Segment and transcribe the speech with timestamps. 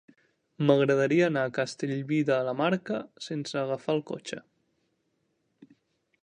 [0.69, 4.41] M'agradaria anar a Castellví de la Marca sense agafar el cotxe.